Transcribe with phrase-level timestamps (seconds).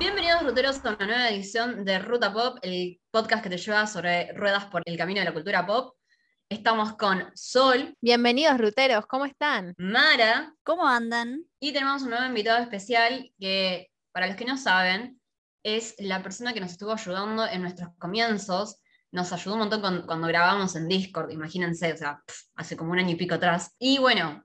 [0.00, 4.32] Bienvenidos ruteros a una nueva edición de Ruta Pop, el podcast que te lleva sobre
[4.32, 5.94] ruedas por el camino de la cultura pop.
[6.48, 9.74] Estamos con Sol, Bienvenidos, ruteros, ¿cómo están?
[9.76, 11.44] Mara ¿Cómo andan?
[11.60, 15.20] y tenemos un nuevo invitado especial que, para los que no saben,
[15.62, 18.80] es la persona que nos estuvo ayudando en nuestros comienzos.
[19.12, 22.22] Nos ayudó un montón con- cuando grabamos en Discord, imagínense, o sea,
[22.56, 23.74] hace como un año y pico atrás.
[23.78, 24.42] Y bueno,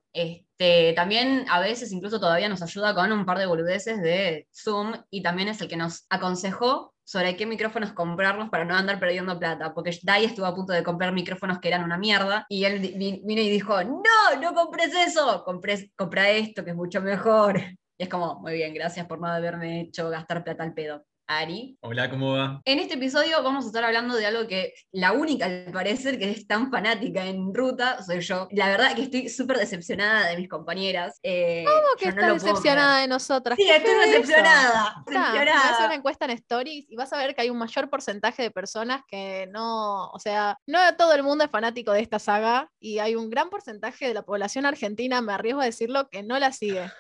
[0.58, 4.94] este, también a veces incluso todavía nos ayuda con un par de boludeces de Zoom
[5.10, 9.38] y también es el que nos aconsejó sobre qué micrófonos comprarnos para no andar perdiendo
[9.38, 12.80] plata, porque Dai estuvo a punto de comprar micrófonos que eran una mierda y él
[12.80, 14.02] vi- vino y dijo, no,
[14.42, 17.60] no compres eso, compres, compra esto que es mucho mejor.
[17.98, 21.06] Y es como, muy bien, gracias por no haberme hecho gastar plata al pedo.
[21.28, 21.78] Ari.
[21.82, 22.62] Hola, ¿cómo va?
[22.66, 26.30] En este episodio vamos a estar hablando de algo que la única, al parecer, que
[26.30, 28.48] es tan fanática en ruta soy yo.
[28.52, 31.20] La verdad que estoy súper decepcionada de mis compañeras.
[31.24, 33.58] Eh, ¿Cómo que no estás decepcionada de nosotras?
[33.58, 35.04] Sí, ¿Qué estoy decepcionada.
[35.06, 35.86] Vas a hacer decepcionada.
[35.86, 39.02] una encuesta en Stories y vas a ver que hay un mayor porcentaje de personas
[39.08, 43.16] que no, o sea, no todo el mundo es fanático de esta saga y hay
[43.16, 46.92] un gran porcentaje de la población argentina, me arriesgo a decirlo, que no la sigue.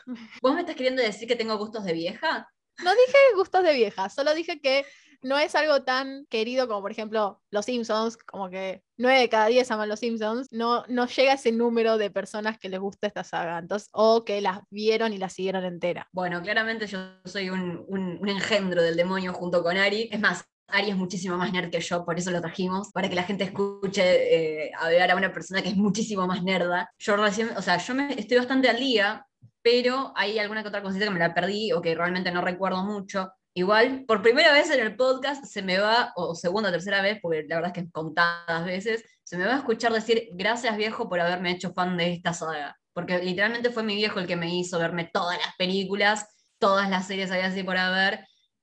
[0.41, 2.49] ¿Vos me estás queriendo decir que tengo gustos de vieja?
[2.83, 4.85] No dije gustos de vieja, solo dije que
[5.21, 9.47] no es algo tan querido como por ejemplo Los Simpsons, como que 9 de cada
[9.47, 13.23] 10 aman Los Simpsons, no, no llega ese número de personas que les gusta esta
[13.23, 16.07] saga, entonces, o que las vieron y la siguieron entera.
[16.11, 20.09] Bueno, claramente yo soy un, un- engendro del demonio junto con Ari.
[20.11, 23.15] Es más, Ari es muchísimo más nerd que yo, por eso lo trajimos, para que
[23.15, 26.89] la gente escuche eh, ver a una persona que es muchísimo más nerda.
[26.99, 29.25] Yo recién, o sea, yo me, estoy bastante al día,
[29.65, 32.83] pero hay alguna que otra cosita que me la perdí o que realmente no recuerdo
[32.83, 33.31] mucho.
[33.55, 37.17] Igual, por primera vez en el podcast se me va, o segunda o tercera vez,
[37.19, 41.09] porque la verdad es que contadas veces, se me va a escuchar decir gracias viejo
[41.09, 42.77] por haberme hecho fan de esta saga.
[42.93, 46.27] Porque literalmente fue mi viejo el que me hizo verme todas las películas,
[46.59, 48.19] todas las series había así por haber.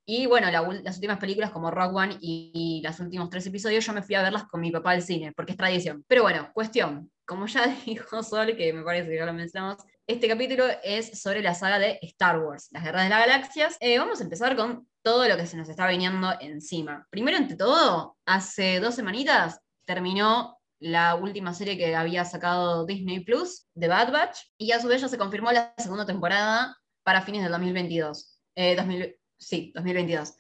[0.07, 3.93] Y bueno, las últimas películas como Rock One y, y los últimos tres episodios yo
[3.93, 6.05] me fui a verlas con mi papá al cine, porque es tradición.
[6.07, 10.29] Pero bueno, cuestión, como ya dijo Sol, que me parece que ya lo mencionamos, este
[10.29, 13.77] capítulo es sobre la saga de Star Wars, las guerras de las galaxias.
[13.81, 17.07] Eh, vamos a empezar con todo lo que se nos está viniendo encima.
[17.11, 23.67] Primero, ante todo, hace dos semanitas terminó la última serie que había sacado Disney Plus,
[23.79, 27.43] The Bad Batch, y a su vez ya se confirmó la segunda temporada para fines
[27.43, 28.41] del 2022.
[28.57, 30.35] Eh, 2000 sí, 2022.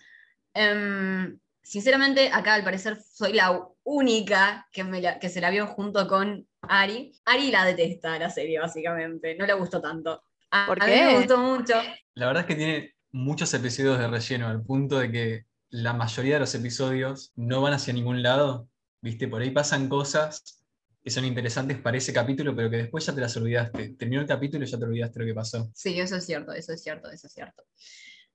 [0.54, 3.52] Em, sinceramente, acá al parecer soy la
[3.84, 7.12] única que, me la- que se la vio junto con Ari.
[7.24, 9.34] Ari la detesta la serie, básicamente.
[9.36, 10.22] No le gustó tanto.
[10.50, 11.16] A, ¿Por a mí me qué?
[11.18, 11.74] gustó mucho.
[12.14, 16.34] La verdad es que tiene muchos episodios de relleno, al punto de que la mayoría
[16.34, 18.68] de los episodios no van hacia ningún lado.
[19.00, 19.26] ¿Viste?
[19.26, 20.62] Por ahí pasan cosas
[21.02, 23.94] que son interesantes para ese capítulo, pero que después ya te las olvidaste.
[23.98, 25.68] Terminó el capítulo y ya te olvidaste lo que pasó.
[25.74, 27.64] Sí, eso es cierto, eso es cierto, eso es cierto.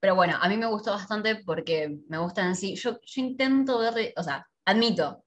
[0.00, 2.74] Pero bueno, a mí me gustó bastante porque me gusta en sí.
[2.76, 5.24] Yo, yo intento ver, o sea, admito,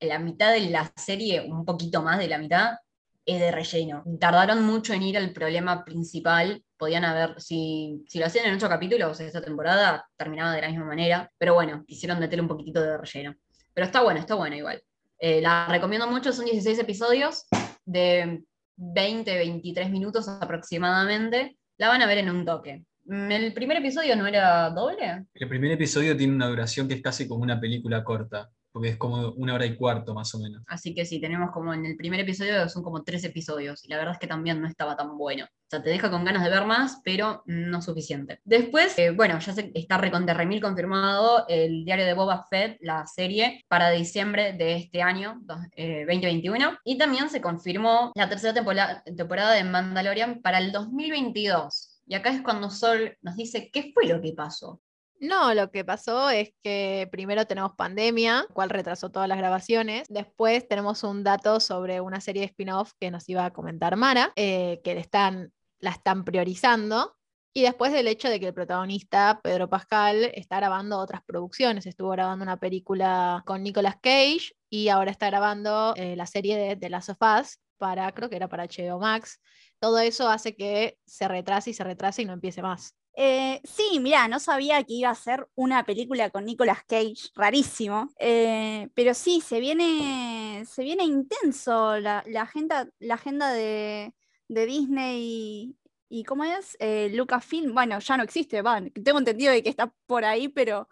[0.00, 2.76] la mitad de la serie, un poquito más de la mitad,
[3.24, 4.04] es de relleno.
[4.20, 6.62] Tardaron mucho en ir al problema principal.
[6.76, 10.86] Podían haber, si, si lo hacían en ocho capítulos esta temporada, terminaba de la misma
[10.86, 11.30] manera.
[11.36, 13.34] Pero bueno, quisieron meter un poquitito de relleno.
[13.74, 14.80] Pero está bueno, está bueno igual.
[15.18, 17.46] Eh, la recomiendo mucho, son 16 episodios
[17.84, 18.44] de
[18.76, 21.58] 20, 23 minutos aproximadamente.
[21.78, 22.84] La van a ver en un toque.
[23.06, 25.26] Mm, ¿El primer episodio no era doble?
[25.34, 28.98] El primer episodio tiene una duración que es casi como una película corta, porque es
[28.98, 30.62] como una hora y cuarto más o menos.
[30.66, 33.96] Así que sí, tenemos como en el primer episodio son como tres episodios y la
[33.96, 35.46] verdad es que también no estaba tan bueno.
[35.46, 38.38] O sea, te deja con ganas de ver más, pero no suficiente.
[38.44, 43.06] Después, eh, bueno, ya se está recontra remil confirmado el diario de Boba Fett, la
[43.06, 46.76] serie, para diciembre de este año, dos- eh, 2021.
[46.84, 52.02] Y también se confirmó la tercera temporada, temporada de Mandalorian para el 2022.
[52.06, 54.82] Y acá es cuando Sol nos dice qué fue lo que pasó.
[55.20, 60.06] No, lo que pasó es que primero tenemos pandemia, cual retrasó todas las grabaciones.
[60.08, 64.32] Después tenemos un dato sobre una serie de spin-off que nos iba a comentar Mara,
[64.36, 67.16] eh, que están, la están priorizando.
[67.54, 71.86] Y después del hecho de que el protagonista, Pedro Pascal, está grabando otras producciones.
[71.86, 76.76] Estuvo grabando una película con Nicolas Cage y ahora está grabando eh, la serie de
[76.76, 79.40] The Last of Us para, creo que era para HBO Max.
[79.78, 82.94] Todo eso hace que se retrase y se retrase y no empiece más.
[83.18, 88.10] Eh, sí, mirá, no sabía que iba a ser una película con Nicolas Cage, rarísimo.
[88.18, 94.12] Eh, pero sí, se viene, se viene intenso la, agenda, la agenda de,
[94.48, 95.74] Disney
[96.10, 96.76] y, ¿cómo es?
[96.78, 100.88] Eh, Lucasfilm, bueno, ya no existe, va, tengo entendido de que está por ahí, pero,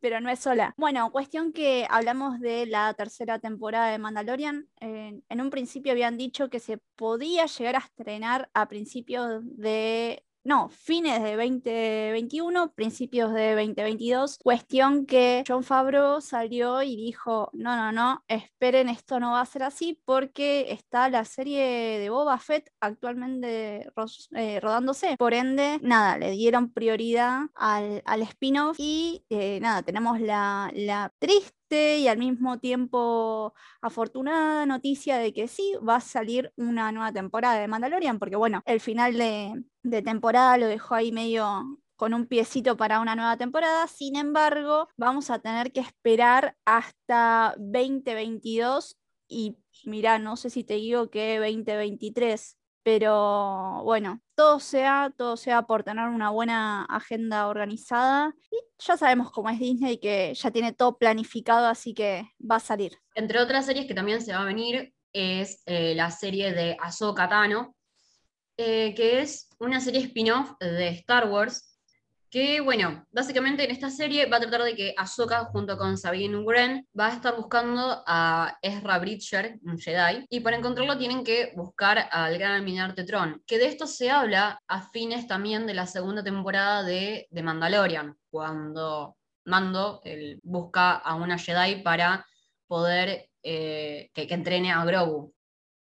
[0.00, 0.74] pero no es sola.
[0.78, 4.68] Bueno, cuestión que hablamos de la tercera temporada de Mandalorian.
[4.80, 10.25] eh, en un principio habían dicho que se podía llegar a estrenar a principios de
[10.46, 14.38] no, fines de 2021, principios de 2022.
[14.38, 19.46] Cuestión que John Favreau salió y dijo, no, no, no, esperen, esto no va a
[19.46, 23.90] ser así porque está la serie de Boba Fett actualmente
[24.36, 25.16] eh, rodándose.
[25.18, 31.98] Por ende, nada, le dieron prioridad al, spin-off y eh, nada, tenemos la, la triste
[31.98, 37.58] y al mismo tiempo afortunada noticia de que sí, va a salir una nueva temporada
[37.58, 42.26] de Mandalorian, porque bueno, el final de, de temporada lo dejó ahí medio con un
[42.26, 43.86] piecito para una nueva temporada.
[43.86, 48.98] Sin embargo, vamos a tener que esperar hasta 2022
[49.28, 55.62] y mira, no sé si te digo que 2023, pero bueno, todo sea, todo sea
[55.62, 58.34] por tener una buena agenda organizada.
[58.50, 62.60] Y ya sabemos cómo es Disney, que ya tiene todo planificado, así que va a
[62.60, 62.92] salir.
[63.14, 67.28] Entre otras series que también se va a venir es eh, la serie de Ahsoka
[67.28, 67.74] Tano,
[68.56, 71.76] eh, que es una serie spin-off de Star Wars
[72.30, 76.36] que bueno, básicamente en esta serie va a tratar de que Ahsoka junto con Sabine
[76.38, 81.52] Wren va a estar buscando a Ezra Bridger, un Jedi, y para encontrarlo tienen que
[81.56, 85.86] buscar al gran almirante Tron, que de esto se habla a fines también de la
[85.86, 90.02] segunda temporada de, de Mandalorian, cuando Mando
[90.42, 92.26] busca a una Jedi para
[92.66, 95.32] poder eh, que, que entrene a Grogu.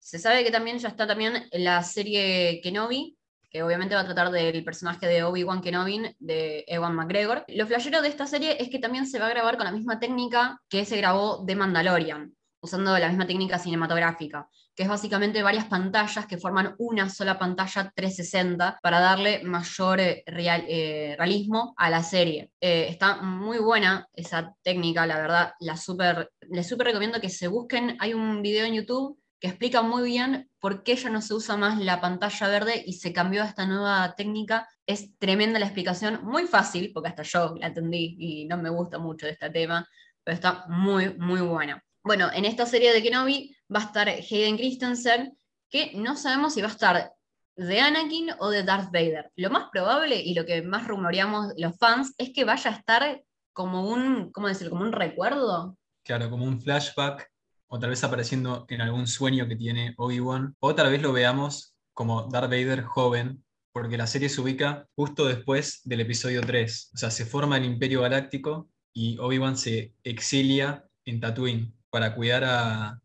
[0.00, 3.16] Se sabe que también ya está también la serie Kenobi,
[3.50, 7.44] que obviamente va a tratar del personaje de Obi-Wan Kenobi de Ewan McGregor.
[7.48, 10.00] Lo flashero de esta serie es que también se va a grabar con la misma
[10.00, 15.66] técnica que se grabó de Mandalorian, usando la misma técnica cinematográfica, que es básicamente varias
[15.66, 22.02] pantallas que forman una sola pantalla 360 para darle mayor eh, eh, realismo a la
[22.02, 22.50] serie.
[22.60, 27.48] Eh, está muy buena esa técnica, la verdad, la super, les súper recomiendo que se
[27.48, 31.32] busquen, hay un video en YouTube que explica muy bien por qué ya no se
[31.32, 34.68] usa más la pantalla verde y se cambió a esta nueva técnica.
[34.86, 38.98] Es tremenda la explicación, muy fácil, porque hasta yo la entendí y no me gusta
[38.98, 39.88] mucho de este tema,
[40.22, 41.82] pero está muy, muy buena.
[42.04, 45.36] Bueno, en esta serie de Kenobi va a estar Hayden Christensen,
[45.70, 47.12] que no sabemos si va a estar
[47.56, 49.32] de Anakin o de Darth Vader.
[49.36, 53.22] Lo más probable y lo que más rumoreamos los fans es que vaya a estar
[53.54, 54.68] como un, ¿cómo decir?
[54.68, 55.78] Como un recuerdo.
[56.04, 57.30] Claro, como un flashback
[57.72, 61.74] o tal vez apareciendo en algún sueño que tiene Obi-Wan, o tal vez lo veamos
[61.94, 66.90] como Darth Vader joven, porque la serie se ubica justo después del episodio 3.
[66.94, 72.44] O sea, se forma el Imperio Galáctico y Obi-Wan se exilia en Tatooine para cuidar
[72.44, 73.00] a,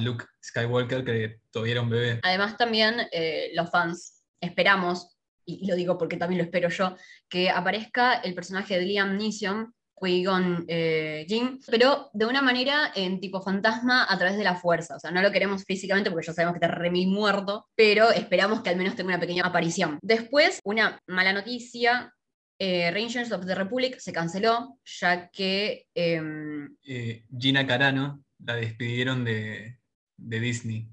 [0.00, 2.20] Luke Skywalker, que todavía un bebé.
[2.22, 6.96] Además, también eh, los fans esperamos, y lo digo porque también lo espero yo,
[7.28, 10.24] que aparezca el personaje de Liam Neeson qui
[10.66, 14.96] eh, Jin, pero de una manera en tipo fantasma a través de la fuerza.
[14.96, 18.62] O sea, no lo queremos físicamente porque ya sabemos que está remil muerto, pero esperamos
[18.62, 19.98] que al menos tenga una pequeña aparición.
[20.02, 22.12] Después, una mala noticia.
[22.58, 25.86] Eh, Rangers of the Republic se canceló, ya que...
[25.94, 29.78] Em, eh, Gina Carano la despidieron de,
[30.16, 30.88] Disney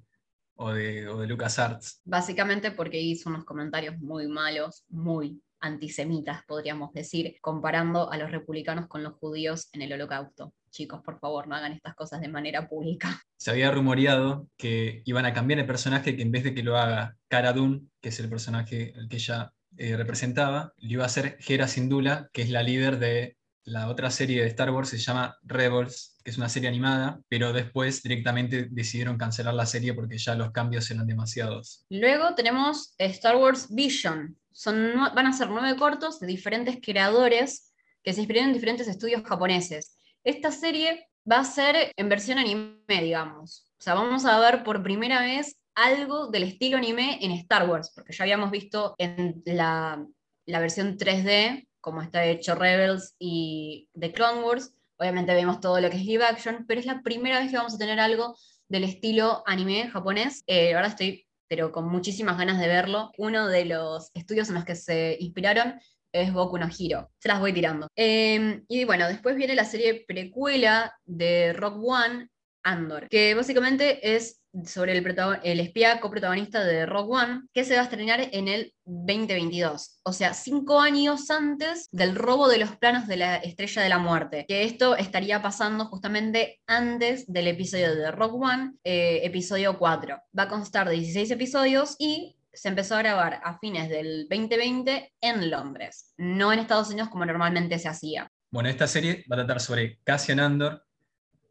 [0.55, 2.01] o de, o de LucasArts.
[2.05, 8.87] Básicamente porque hizo unos comentarios muy malos, muy antisemitas, podríamos decir, comparando a los republicanos
[8.87, 10.53] con los judíos en el holocausto.
[10.69, 13.21] Chicos, por favor, no hagan estas cosas de manera pública.
[13.37, 16.77] Se había rumoreado que iban a cambiar el personaje, que en vez de que lo
[16.77, 21.07] haga Cara Dune, que es el personaje al que ella eh, representaba, lo iba a
[21.07, 23.37] hacer Hera Syndulla, que es la líder de
[23.69, 27.53] la otra serie de Star Wars, se llama Rebels, que es una serie animada, pero
[27.53, 31.85] después directamente decidieron cancelar la serie porque ya los cambios eran demasiados.
[31.89, 37.73] Luego tenemos Star Wars Vision, van a ser nueve cortos de diferentes creadores
[38.03, 39.97] que se inspiraron en diferentes estudios japoneses.
[40.23, 43.71] Esta serie va a ser en versión anime, digamos.
[43.79, 47.91] O sea, vamos a ver por primera vez algo del estilo anime en Star Wars,
[47.95, 50.05] porque ya habíamos visto en la,
[50.45, 55.89] la versión 3D, como está hecho Rebels y The Clone Wars, obviamente vemos todo lo
[55.89, 58.37] que es live action, pero es la primera vez que vamos a tener algo
[58.67, 60.43] del estilo anime japonés.
[60.45, 63.11] Eh, ahora estoy pero con muchísimas ganas de verlo.
[63.17, 65.79] Uno de los estudios en los que se inspiraron
[66.13, 67.11] es Boku no Hero.
[67.19, 67.87] Se las voy tirando.
[67.95, 72.29] Em, y bueno, después viene la serie precuela de Rock One,
[72.63, 77.81] Andor, que básicamente es sobre el, el espía coprotagonista de Rock One, que se va
[77.81, 83.07] a estrenar en el 2022, o sea, cinco años antes del robo de los planos
[83.07, 88.11] de la Estrella de la Muerte, que esto estaría pasando justamente antes del episodio de
[88.11, 90.19] Rock One, eh, episodio 4.
[90.37, 95.13] Va a constar de 16 episodios y se empezó a grabar a fines del 2020
[95.21, 98.31] en Londres, no en Estados Unidos como normalmente se hacía.
[98.51, 100.83] Bueno, esta serie va a tratar sobre Cassian Andor,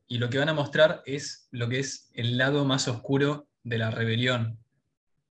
[0.08, 3.78] y lo que van a mostrar es lo que es el lado más oscuro de
[3.78, 4.58] la rebelión.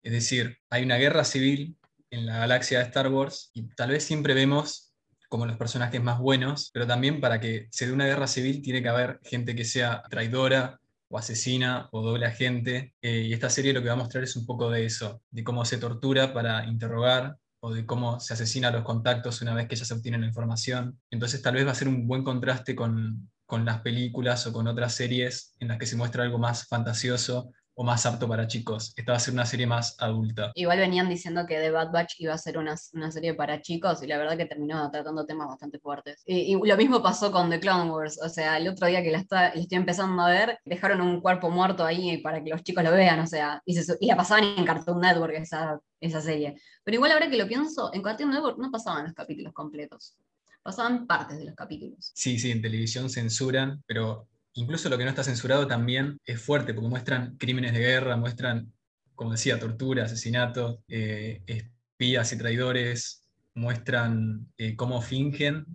[0.04, 1.76] Es decir, hay una guerra civil
[2.12, 4.94] en la galaxia de Star Wars y tal vez siempre vemos
[5.30, 8.82] como los personajes más buenos, pero también para que se dé una guerra civil tiene
[8.82, 10.80] que haber gente que sea traidora
[11.10, 12.94] o asesina o doble agente.
[13.02, 15.44] Eh, y esta serie lo que va a mostrar es un poco de eso, de
[15.44, 19.68] cómo se tortura para interrogar o de cómo se asesina a los contactos una vez
[19.68, 21.00] que ya se obtiene la información.
[21.10, 24.68] Entonces tal vez va a ser un buen contraste con, con las películas o con
[24.68, 27.50] otras series en las que se muestra algo más fantasioso
[27.80, 28.92] o más apto para chicos.
[28.98, 30.52] Esta va a ser una serie más adulta.
[30.56, 34.02] Igual venían diciendo que The Bad Batch iba a ser una, una serie para chicos
[34.02, 36.24] y la verdad que terminó tratando temas bastante fuertes.
[36.26, 38.20] Y, y lo mismo pasó con The Clone Wars.
[38.24, 41.22] O sea, el otro día que la, está, la estoy empezando a ver, dejaron un
[41.22, 43.20] cuerpo muerto ahí para que los chicos lo vean.
[43.20, 46.60] O sea, y, se, y la pasaban en Cartoon Network esa, esa serie.
[46.84, 50.18] Pero igual ahora que lo pienso, en Cartoon Network no pasaban los capítulos completos.
[50.68, 52.12] Pasaban partes de los capítulos.
[52.14, 56.74] Sí, sí, en televisión censuran, pero incluso lo que no está censurado también es fuerte,
[56.74, 58.74] porque muestran crímenes de guerra, muestran,
[59.16, 63.24] como decía, tortura, asesinatos, eh, espías y traidores,
[63.56, 65.66] muestran eh, cómo fingen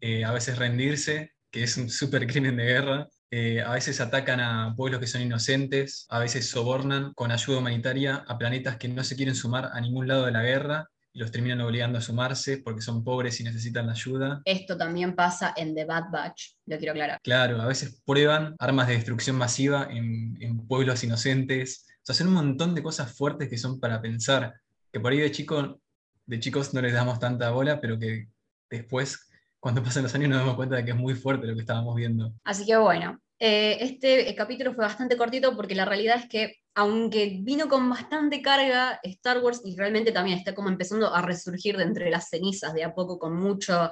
[0.00, 3.08] eh, a veces rendirse, que es un súper crimen de guerra.
[3.64, 8.36] a veces atacan a pueblos que son inocentes, a veces sobornan con ayuda humanitaria a
[8.36, 11.98] planetas que no se quieren sumar a ningún lado de la guerra los terminan obligando
[11.98, 14.42] a sumarse porque son pobres y necesitan la ayuda.
[14.44, 17.20] Esto también pasa en The Bad Batch, lo quiero aclarar.
[17.22, 21.86] Claro, a veces prueban armas de destrucción masiva en, en pueblos inocentes.
[22.02, 24.54] O sea, son un montón de cosas fuertes que son para pensar,
[24.92, 25.80] que por ahí de, chico,
[26.26, 28.28] de chicos no les damos tanta bola, pero que
[28.70, 31.60] después, cuando pasan los años, nos damos cuenta de que es muy fuerte lo que
[31.60, 32.32] estábamos viendo.
[32.44, 37.38] Así que bueno, eh, este capítulo fue bastante cortito porque la realidad es que aunque
[37.40, 41.84] vino con bastante carga Star Wars y realmente también está como empezando a resurgir de
[41.84, 43.90] entre las cenizas de a poco con mucho,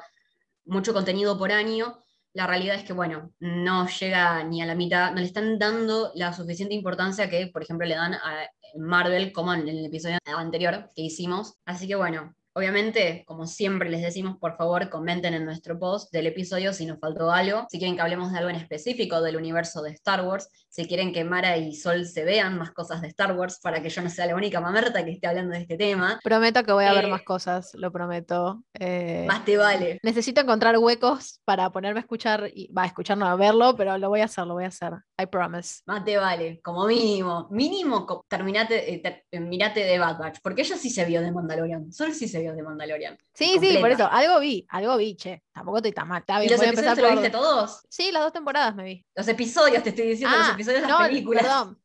[0.66, 1.98] mucho contenido por año,
[2.34, 6.12] la realidad es que, bueno, no llega ni a la mitad, no le están dando
[6.14, 10.88] la suficiente importancia que, por ejemplo, le dan a Marvel como en el episodio anterior
[10.94, 11.54] que hicimos.
[11.64, 16.26] Así que, bueno, Obviamente, como siempre les decimos, por favor, comenten en nuestro post del
[16.26, 19.80] episodio si nos faltó algo, si quieren que hablemos de algo en específico del universo
[19.80, 23.36] de Star Wars, si quieren que Mara y Sol se vean más cosas de Star
[23.38, 26.18] Wars para que yo no sea la única mamerta que esté hablando de este tema.
[26.24, 28.64] Prometo que voy a ver Eh, más cosas, lo prometo.
[28.74, 30.00] Eh, Más te vale.
[30.02, 33.96] necesito encontrar huecos para ponerme a escuchar, y va a escuchar, no a verlo, pero
[33.98, 34.94] lo voy a hacer, lo voy a hacer.
[35.16, 35.82] I promise.
[35.86, 37.46] Más te vale, como mínimo.
[37.52, 41.30] Mínimo, terminate, eh, ter- eh, mirate de Bad Batch, porque ella sí se vio de
[41.30, 41.92] Mandalorian.
[41.92, 43.18] Sol sí se vio de Mandalorian.
[43.34, 45.42] Sí, sí, por eso, algo vi, algo vi, che.
[45.52, 46.20] Tampoco estoy tan mal.
[46.20, 47.16] Está ¿Y los episodios te lo por...
[47.18, 47.86] viste todos?
[47.88, 49.06] Sí, las dos temporadas me vi.
[49.14, 51.42] Los episodios, te estoy diciendo, los Ah, episodios de no, las películas.
[51.42, 51.82] perdón,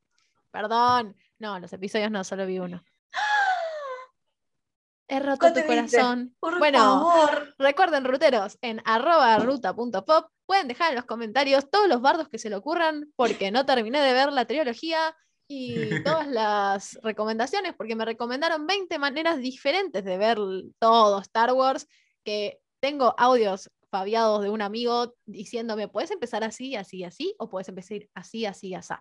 [0.51, 1.15] perdón.
[1.39, 2.83] No, los episodios no, solo vi uno.
[5.07, 6.35] He roto ¿Cuál tu corazón.
[6.39, 7.53] Por bueno, favor.
[7.59, 12.49] recuerden, ruteros, en arroba ruta.pop pueden dejar en los comentarios todos los bardos que se
[12.49, 15.15] le ocurran, porque no terminé de ver la trilogía
[15.47, 20.37] y todas las recomendaciones, porque me recomendaron 20 maneras diferentes de ver
[20.79, 21.87] todo Star Wars,
[22.23, 27.69] que tengo audios fabiados de un amigo diciéndome, puedes empezar así, así, así, o puedes
[27.69, 28.93] empezar así, así, así.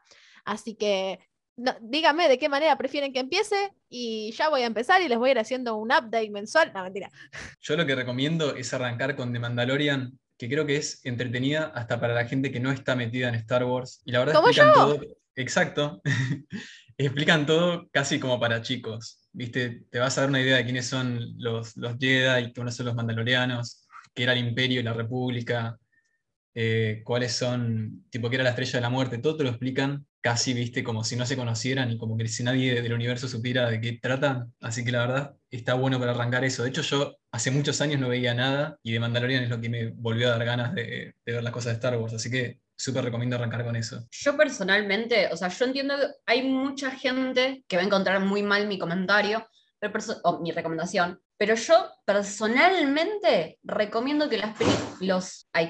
[0.44, 1.18] Así que
[1.56, 5.18] no, díganme de qué manera prefieren que empiece y ya voy a empezar y les
[5.18, 6.72] voy a ir haciendo un update mensual.
[6.74, 7.10] No, mentira.
[7.60, 12.00] Yo lo que recomiendo es arrancar con The Mandalorian, que creo que es entretenida hasta
[12.00, 14.02] para la gente que no está metida en Star Wars.
[14.04, 14.96] Y la verdad ¡Como explican yo!
[14.96, 15.21] todo.
[15.36, 16.00] Exacto.
[16.96, 19.18] explican todo casi como para chicos.
[19.32, 19.84] ¿Viste?
[19.90, 22.94] Te vas a dar una idea de quiénes son los, los Jedi, quiénes son los
[22.94, 25.78] Mandalorianos, qué era el Imperio y la República,
[26.54, 29.18] eh, cuáles son, tipo, qué era la estrella de la muerte.
[29.18, 32.44] Todo te lo explican casi, viste, como si no se conocieran y como que si
[32.44, 34.52] nadie del universo supiera de qué tratan.
[34.60, 36.62] Así que la verdad está bueno para arrancar eso.
[36.62, 39.68] De hecho, yo hace muchos años no veía nada y de Mandalorian es lo que
[39.70, 42.14] me volvió a dar ganas de ver las cosas de Star Wars.
[42.14, 44.06] Así que súper recomiendo arrancar con eso.
[44.10, 48.42] Yo personalmente, o sea, yo entiendo que hay mucha gente que va a encontrar muy
[48.42, 49.46] mal mi comentario
[49.78, 51.74] pero o mi recomendación, pero yo
[52.04, 55.48] personalmente recomiendo que las películas, los...
[55.52, 55.68] Ay,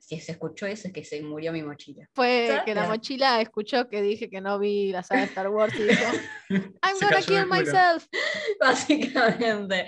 [0.00, 2.08] si se escuchó eso es que se murió mi mochila.
[2.12, 2.64] Fue ¿Sabes?
[2.64, 5.84] que la mochila escuchó que dije que no vi la saga de Star Wars y
[5.84, 6.04] dijo,
[6.50, 8.06] I'm Se gonna kill myself.
[8.60, 9.86] Básicamente.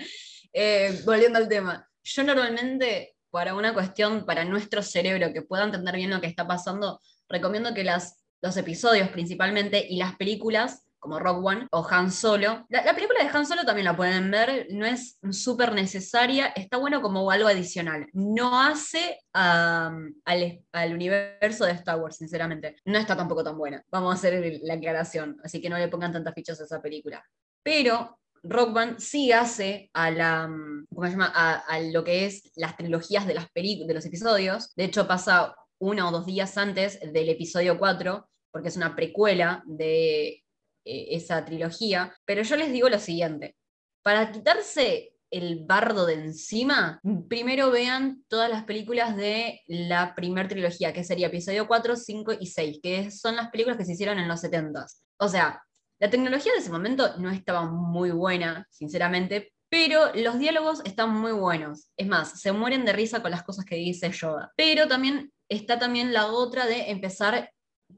[0.53, 1.85] Eh, volviendo al tema.
[2.01, 6.47] Yo normalmente, para una cuestión, para nuestro cerebro, que pueda entender bien lo que está
[6.47, 12.13] pasando, recomiendo que las, los episodios principalmente y las películas, como Rock One o Han
[12.13, 16.47] Solo, la, la película de Han Solo también la pueden ver, no es súper necesaria,
[16.55, 18.07] está bueno como algo adicional.
[18.13, 22.77] No hace al, al universo de Star Wars, sinceramente.
[22.85, 23.83] No está tampoco tan buena.
[23.91, 27.21] Vamos a hacer la aclaración, así que no le pongan tantas fichas a esa película.
[27.61, 31.31] Pero Rock Band sí hace a la mm, ¿cómo se llama?
[31.35, 34.73] A, lo que es las trilogías de las de los episodios.
[34.75, 39.63] De hecho, pasa uno o dos días antes del episodio 4, porque es una precuela
[39.65, 42.15] de eh, esa trilogía.
[42.25, 43.55] Pero yo les digo lo siguiente.
[44.03, 50.93] para quitarse el bardo de encima, primero vean todas las películas de la primer trilogía,
[50.93, 54.27] que sería episodio 4, 5 y 6, que son las películas que se hicieron en
[54.27, 55.01] los 70s.
[55.17, 55.64] O sea,
[55.99, 61.31] la tecnología de ese momento no estaba muy buena, sinceramente, pero los diálogos están muy
[61.31, 61.89] buenos.
[61.97, 64.51] Es más, se mueren de risa con las cosas que dice Yoda.
[64.55, 67.51] Pero también está también la otra de empezar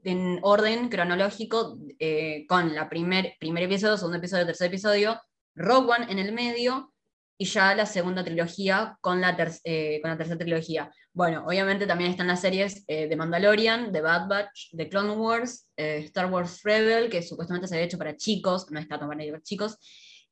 [0.04, 5.20] en orden cronológico eh, con la primer, primer episodio, segundo episodio, tercer episodio,
[5.54, 6.92] Rogue One en el medio
[7.38, 10.90] y ya la segunda trilogía con la, eh, con la tercera trilogía.
[11.18, 15.66] Bueno, obviamente también están las series eh, de Mandalorian, de Bad Batch, de Clone Wars,
[15.76, 19.78] Star Wars Rebel, que supuestamente se había hecho para chicos, no está para chicos,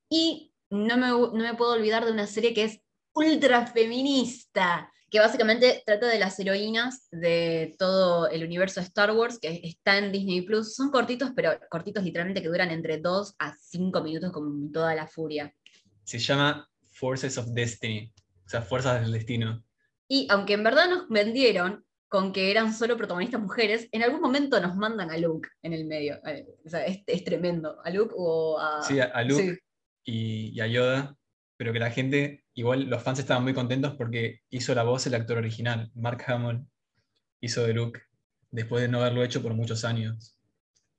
[0.09, 2.79] y no me, no me puedo olvidar de una serie que es
[3.11, 9.39] ultra feminista, que básicamente trata de las heroínas de todo el universo de Star Wars,
[9.39, 10.73] que está en Disney Plus.
[10.73, 15.05] Son cortitos, pero cortitos literalmente que duran entre 2 a 5 minutos con toda la
[15.05, 15.53] furia.
[16.05, 18.09] Se llama Forces of Destiny,
[18.45, 19.66] o sea, Fuerzas del Destino.
[20.07, 24.59] Y aunque en verdad nos vendieron con que eran solo protagonistas mujeres, en algún momento
[24.61, 26.19] nos mandan a Luke en el medio.
[26.25, 27.79] Eh, o sea, es, es tremendo.
[27.83, 28.81] A Luke o a...
[28.81, 29.59] Sí, a Luke
[30.05, 31.17] y, a Yoda,
[31.57, 35.15] pero que la gente, igual los fans estaban muy contentos porque hizo la voz el
[35.15, 36.65] actor original, Mark Hamill,
[37.41, 38.01] hizo de Luke,
[38.51, 40.37] después de no haberlo hecho por muchos años.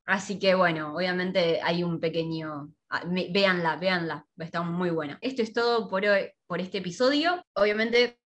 [0.04, 2.72] Así que bueno, obviamente hay un pequeño...
[2.90, 5.18] Ah, véanla, véanla, está muy buena.
[5.20, 7.44] Esto es todo por, hoy, por este episodio.
[7.54, 8.18] Obviamente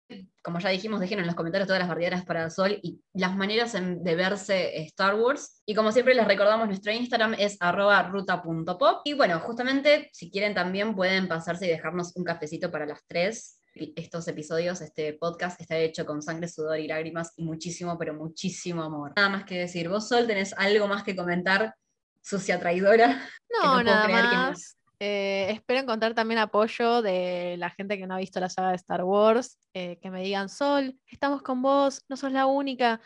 [0.43, 3.73] como ya dijimos, dejen en los comentarios todas las barriadas para Sol y las maneras
[3.73, 5.63] de verse Star Wars.
[5.67, 9.03] Y como siempre les recordamos, nuestro Instagram es arroba ruta.pop.
[9.05, 13.59] Y bueno, justamente si quieren también pueden pasarse y dejarnos un cafecito para las tres.
[13.75, 18.83] Estos episodios, este podcast está hecho con sangre, sudor y lágrimas y muchísimo, pero muchísimo
[18.83, 19.13] amor.
[19.17, 19.89] Nada más que decir.
[19.89, 21.75] ¿Vos, Sol, tenés algo más que comentar?
[22.23, 23.29] Sucia traidora.
[23.63, 24.80] No, nada más.
[25.03, 28.77] Eh, espero encontrar también apoyo de la gente que no ha visto la saga de
[28.77, 33.01] Star Wars, eh, que me digan, Sol, estamos con vos, no sos la única.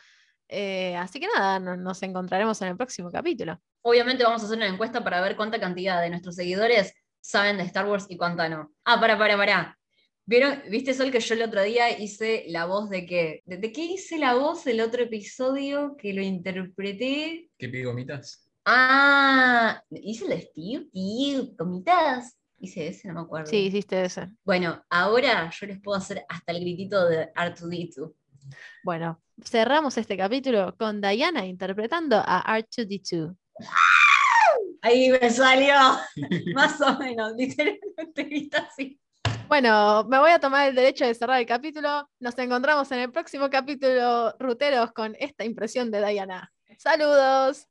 [0.49, 3.61] Eh, así que nada, nos encontraremos en el próximo capítulo.
[3.83, 7.63] Obviamente vamos a hacer una encuesta para ver cuánta cantidad de nuestros seguidores saben de
[7.63, 8.75] Star Wars y cuánta no.
[8.85, 9.79] Ah, para, para, para.
[10.27, 10.63] ¿Vieron?
[10.71, 13.43] ¿Viste, Sol, que yo el otro día hice la voz de qué?
[13.45, 17.51] ¿De, qué hice la voz el otro episodio que lo interpreté?
[17.57, 18.51] ¿Qué pide gomitas?
[18.65, 22.37] Ah, hice el Steve, tío, comitas.
[22.59, 23.47] Hice ese, no me acuerdo.
[23.47, 24.31] Sí, hiciste ese.
[24.43, 28.15] Bueno, ahora yo les puedo hacer hasta el gritito de R2D2.
[28.83, 33.37] Bueno, cerramos este capítulo con Diana interpretando a R2D2.
[34.81, 35.75] Ahí me salió,
[36.55, 38.99] más o menos, literalmente así.
[39.47, 42.09] Bueno, me voy a tomar el derecho de cerrar el capítulo.
[42.19, 46.51] Nos encontramos en el próximo capítulo, Ruteros, con esta impresión de Diana.
[46.79, 47.69] Saludos.